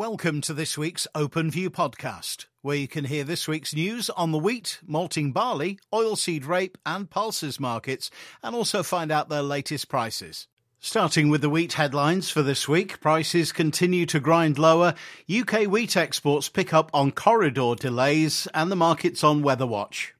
[0.00, 4.32] Welcome to this week's Open View podcast, where you can hear this week's news on
[4.32, 8.10] the wheat, malting barley, oilseed rape, and pulses markets,
[8.42, 10.46] and also find out their latest prices.
[10.78, 14.94] Starting with the wheat headlines for this week, prices continue to grind lower.
[15.30, 20.14] UK wheat exports pick up on corridor delays, and the market's on weather watch.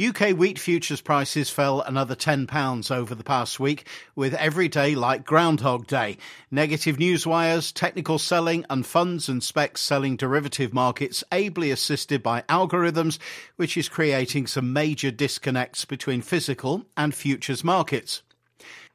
[0.00, 3.86] UK wheat futures prices fell another £10 over the past week,
[4.16, 6.16] with every day like Groundhog Day.
[6.50, 12.40] Negative news wires, technical selling, and funds and specs selling derivative markets ably assisted by
[12.48, 13.18] algorithms,
[13.56, 18.22] which is creating some major disconnects between physical and futures markets.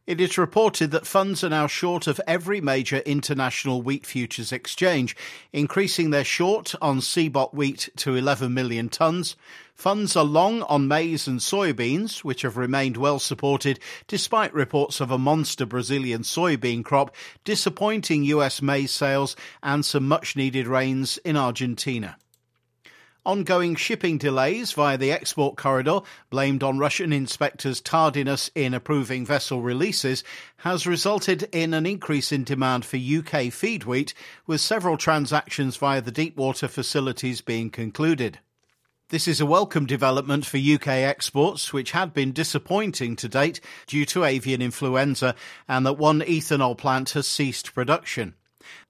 [0.07, 5.17] It is reported that funds are now short of every major international wheat futures exchange,
[5.51, 9.35] increasing their short on CBOT wheat to 11 million tonnes.
[9.75, 15.11] Funds are long on maize and soybeans, which have remained well supported despite reports of
[15.11, 21.35] a monster Brazilian soybean crop, disappointing US maize sales, and some much needed rains in
[21.35, 22.15] Argentina.
[23.27, 29.61] Ongoing shipping delays via the export corridor, blamed on Russian inspectors' tardiness in approving vessel
[29.61, 30.23] releases,
[30.59, 34.13] has resulted in an increase in demand for UK feed wheat,
[34.45, 38.39] with several transactions via the deepwater facilities being concluded.
[39.09, 44.05] This is a welcome development for UK exports, which had been disappointing to date due
[44.05, 45.35] to avian influenza
[45.67, 48.35] and that one ethanol plant has ceased production.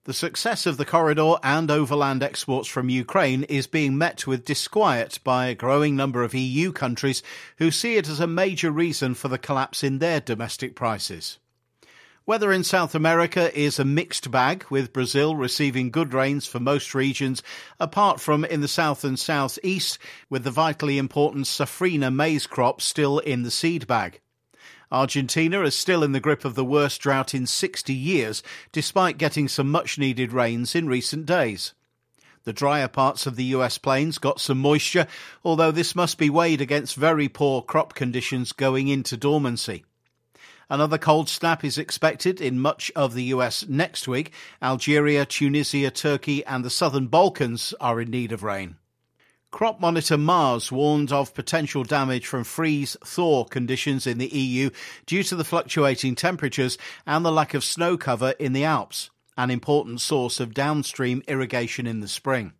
[0.08, 5.20] The success of the corridor and overland exports from Ukraine is being met with disquiet
[5.22, 7.22] by a growing number of EU countries
[7.58, 11.40] who see it as a major reason for the collapse in their domestic prices.
[12.26, 16.96] Weather in South America is a mixed bag, with Brazil receiving good rains for most
[16.96, 17.44] regions,
[17.78, 23.20] apart from in the south and southeast, with the vitally important Safrinha maize crop still
[23.20, 24.22] in the seed bag.
[24.92, 29.48] Argentina is still in the grip of the worst drought in 60 years, despite getting
[29.48, 31.74] some much needed rains in recent days.
[32.46, 35.08] The drier parts of the US plains got some moisture,
[35.44, 39.84] although this must be weighed against very poor crop conditions going into dormancy.
[40.70, 44.32] Another cold snap is expected in much of the US next week.
[44.62, 48.78] Algeria, Tunisia, Turkey, and the southern Balkans are in need of rain.
[49.50, 54.70] Crop Monitor Mars warned of potential damage from freeze thaw conditions in the EU
[55.06, 59.50] due to the fluctuating temperatures and the lack of snow cover in the Alps, an
[59.50, 62.52] important source of downstream irrigation in the spring.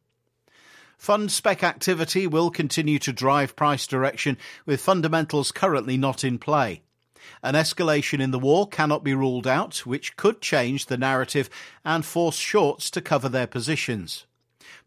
[0.98, 6.82] Fund spec activity will continue to drive price direction with fundamentals currently not in play.
[7.44, 11.50] An escalation in the war cannot be ruled out, which could change the narrative
[11.84, 14.26] and force shorts to cover their positions.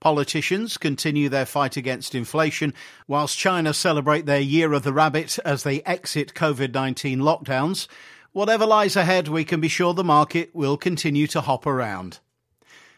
[0.00, 2.74] Politicians continue their fight against inflation,
[3.06, 7.86] whilst China celebrate their Year of the Rabbit as they exit COVID 19 lockdowns.
[8.32, 12.20] Whatever lies ahead, we can be sure the market will continue to hop around.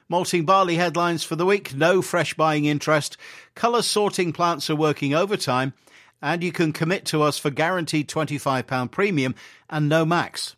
[0.09, 3.17] Malting barley headlines for the week no fresh buying interest,
[3.55, 5.73] colour sorting plants are working overtime,
[6.21, 9.35] and you can commit to us for guaranteed £25 premium
[9.71, 10.55] and no max.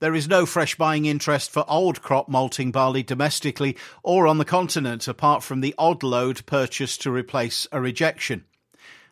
[0.00, 4.46] There is no fresh buying interest for old crop malting barley domestically or on the
[4.46, 8.46] continent apart from the odd load purchased to replace a rejection.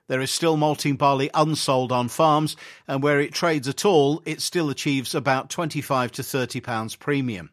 [0.06, 2.56] There is still malting barley unsold on farms,
[2.86, 7.50] and where it trades at all, it still achieves about 25 to 30 pounds premium.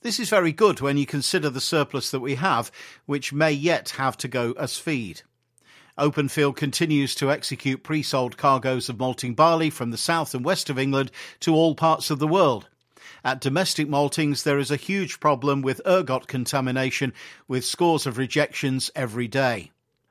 [0.00, 2.72] This is very good when you consider the surplus that we have,
[3.04, 5.20] which may yet have to go as feed.
[5.98, 10.70] Openfield continues to execute pre sold cargoes of malting barley from the south and west
[10.70, 11.10] of England
[11.40, 12.68] to all parts of the world.
[13.24, 17.12] At domestic maltings, there is a huge problem with ergot contamination,
[17.46, 19.70] with scores of rejections every day.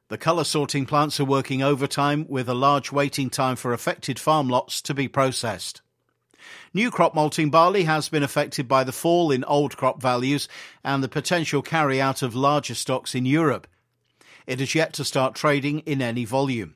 [0.10, 4.50] The colour sorting plants are working overtime with a large waiting time for affected farm
[4.50, 5.82] lots to be processed.
[6.74, 10.48] New crop malting barley has been affected by the fall in old crop values
[10.84, 13.68] and the potential carry out of larger stocks in Europe.
[14.48, 16.76] It has yet to start trading in any volume.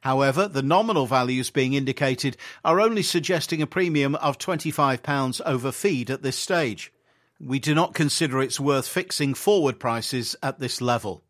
[0.00, 6.10] However, the nominal values being indicated are only suggesting a premium of £25 over feed
[6.10, 6.92] at this stage.
[7.38, 11.22] We do not consider it's worth fixing forward prices at this level.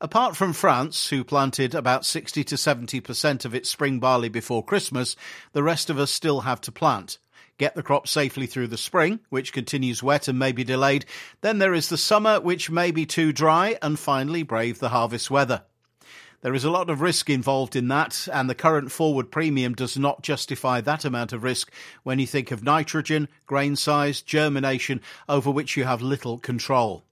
[0.00, 5.14] Apart from France, who planted about 60 to 70% of its spring barley before Christmas,
[5.52, 7.18] the rest of us still have to plant
[7.60, 11.04] get the crop safely through the spring, which continues wet and may be delayed.
[11.42, 15.30] Then there is the summer, which may be too dry, and finally brave the harvest
[15.30, 15.62] weather.
[16.40, 19.98] There is a lot of risk involved in that, and the current forward premium does
[19.98, 21.70] not justify that amount of risk
[22.02, 27.04] when you think of nitrogen, grain size, germination, over which you have little control.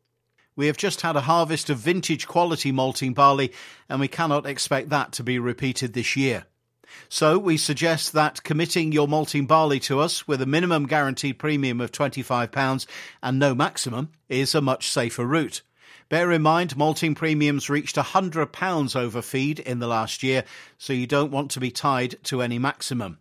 [0.56, 3.52] We have just had a harvest of vintage quality malting barley,
[3.86, 6.46] and we cannot expect that to be repeated this year.
[7.08, 11.80] So we suggest that committing your malting barley to us with a minimum guaranteed premium
[11.80, 12.86] of £25
[13.22, 15.62] and no maximum is a much safer route.
[16.08, 20.44] Bear in mind, malting premiums reached £100 over feed in the last year,
[20.78, 23.18] so you don't want to be tied to any maximum.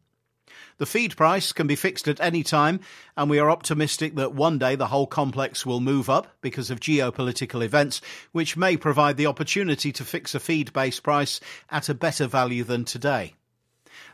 [0.78, 2.80] The feed price can be fixed at any time,
[3.18, 6.80] and we are optimistic that one day the whole complex will move up because of
[6.80, 8.00] geopolitical events,
[8.32, 11.40] which may provide the opportunity to fix a feed based price
[11.70, 13.34] at a better value than today.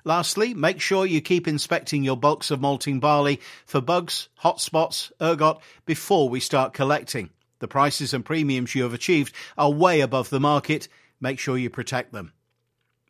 [0.06, 5.60] Lastly, make sure you keep inspecting your bulks of malting barley for bugs, hotspots, ergot
[5.86, 7.30] before we start collecting.
[7.60, 10.90] The prices and premiums you have achieved are way above the market.
[11.22, 12.34] Make sure you protect them.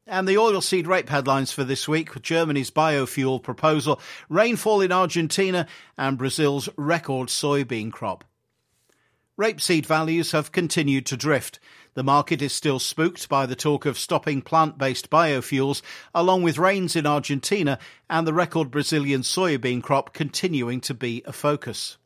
[0.06, 4.00] And the oilseed rape headlines for this week Germany's biofuel proposal,
[4.30, 5.66] rainfall in Argentina,
[5.98, 8.24] and Brazil's record soybean crop.
[9.40, 11.60] Rapeseed values have continued to drift.
[11.96, 15.82] The market is still spooked by the talk of stopping plant based biofuels,
[16.14, 21.34] along with rains in Argentina and the record Brazilian soybean crop continuing to be a
[21.34, 21.98] focus.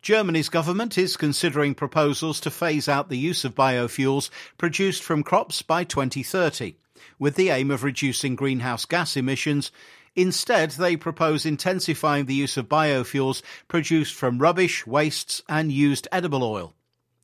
[0.00, 5.60] Germany's government is considering proposals to phase out the use of biofuels produced from crops
[5.60, 6.74] by 2030,
[7.18, 9.70] with the aim of reducing greenhouse gas emissions.
[10.16, 16.42] Instead, they propose intensifying the use of biofuels produced from rubbish, wastes, and used edible
[16.42, 16.74] oil.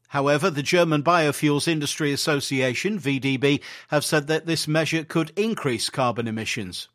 [0.09, 6.29] However, the German Biofuels Industry Association, VDB, have said that this measure could increase carbon
[6.29, 6.89] emissions.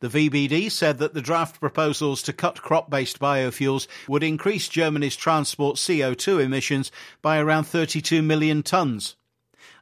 [0.00, 5.16] The VBD said that the draft proposals to cut crop based biofuels would increase Germany's
[5.16, 6.90] transport CO2 emissions
[7.20, 9.16] by around 32 million tonnes.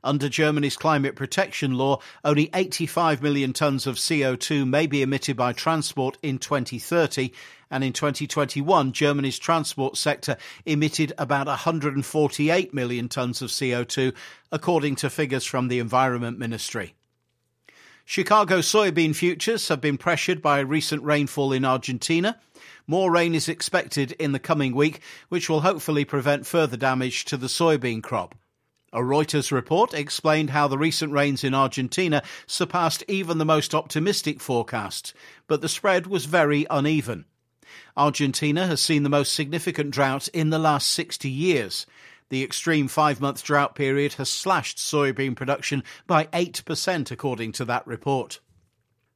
[0.02, 5.52] Under Germany's climate protection law, only 85 million tonnes of CO2 may be emitted by
[5.52, 7.32] transport in 2030,
[7.70, 10.36] and in 2021, Germany's transport sector
[10.66, 14.14] emitted about 148 million tonnes of CO2,
[14.52, 16.94] according to figures from the Environment Ministry.
[18.06, 22.38] Chicago soybean futures have been pressured by recent rainfall in Argentina.
[22.86, 25.00] More rain is expected in the coming week,
[25.30, 28.34] which will hopefully prevent further damage to the soybean crop.
[28.94, 34.40] A Reuters report explained how the recent rains in Argentina surpassed even the most optimistic
[34.40, 35.12] forecasts,
[35.48, 37.24] but the spread was very uneven.
[37.96, 41.86] Argentina has seen the most significant drought in the last 60 years.
[42.28, 47.84] The extreme five month drought period has slashed soybean production by 8%, according to that
[47.88, 48.38] report.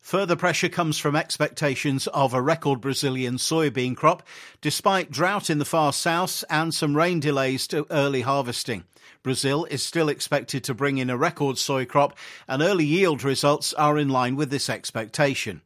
[0.01, 4.25] Further pressure comes from expectations of a record Brazilian soybean crop,
[4.61, 8.83] despite drought in the far south and some rain delays to early harvesting.
[9.23, 12.17] Brazil is still expected to bring in a record soy crop,
[12.47, 15.63] and early yield results are in line with this expectation.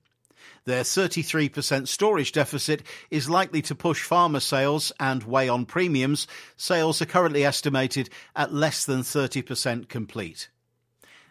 [0.64, 6.28] Their 33% storage deficit is likely to push farmer sales and weigh on premiums.
[6.56, 10.48] Sales are currently estimated at less than 30% complete.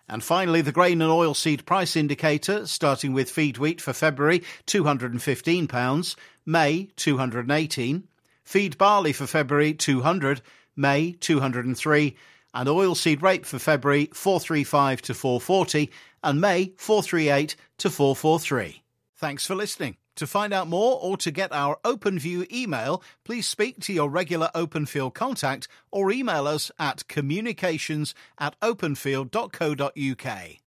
[0.09, 6.15] And finally, the grain and oilseed price indicator, starting with feed wheat for February, £215,
[6.45, 8.07] May, 218,
[8.43, 10.41] feed barley for February, 200,
[10.75, 12.15] May, 203,
[12.53, 15.89] and oilseed rape for February, 435 to 440,
[16.23, 18.83] and May, 438 to 443.
[19.15, 19.97] Thanks for listening.
[20.17, 24.49] To find out more or to get our OpenView email, please speak to your regular
[24.53, 30.60] OpenField contact or email us at communications at openfield.co.uk.